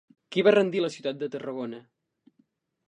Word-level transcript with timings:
Qui 0.35 0.43
va 0.47 0.53
rendir 0.55 0.81
la 0.85 0.89
ciutat 0.95 1.21
de 1.21 1.31
Tarragona? 1.37 1.85